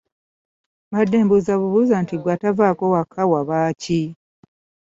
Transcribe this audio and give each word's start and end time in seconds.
Mbadde 0.89 1.17
mbuuza 1.23 1.53
bubuuza 1.59 1.95
nti 2.03 2.15
ggwe 2.17 2.31
atavaako 2.35 2.85
waka 2.93 3.21
wabaaki? 3.31 4.01